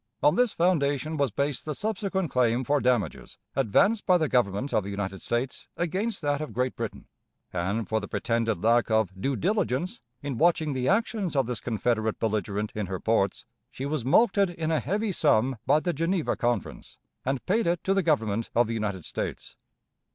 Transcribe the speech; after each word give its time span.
On 0.23 0.33
this 0.33 0.51
foundation 0.51 1.15
was 1.15 1.29
based 1.29 1.63
the 1.63 1.75
subsequent 1.75 2.31
claim 2.31 2.63
for 2.63 2.81
damages, 2.81 3.37
advanced 3.55 4.03
by 4.07 4.17
the 4.17 4.27
Government 4.27 4.73
of 4.73 4.83
the 4.83 4.89
United 4.89 5.21
States 5.21 5.67
against 5.77 6.23
that 6.23 6.41
of 6.41 6.53
Great 6.53 6.75
Britain; 6.75 7.05
and, 7.53 7.87
for 7.87 7.99
the 7.99 8.07
pretended 8.07 8.63
lack 8.63 8.89
of 8.89 9.11
"due 9.21 9.35
diligence" 9.35 10.01
in 10.23 10.39
watching 10.39 10.73
the 10.73 10.87
actions 10.87 11.35
of 11.35 11.45
this 11.45 11.59
Confederate 11.59 12.17
belligerent 12.17 12.71
in 12.73 12.87
her 12.87 12.99
ports, 12.99 13.45
she 13.69 13.85
was 13.85 14.03
mulcted 14.03 14.51
in 14.55 14.71
a 14.71 14.79
heavy 14.79 15.11
sum 15.11 15.57
by 15.67 15.79
the 15.79 15.93
Geneva 15.93 16.35
Conference, 16.35 16.97
and 17.23 17.45
paid 17.45 17.67
it 17.67 17.83
to 17.83 17.93
the 17.93 18.01
Government 18.01 18.49
of 18.55 18.65
the 18.65 18.73
United 18.73 19.05
States. 19.05 19.55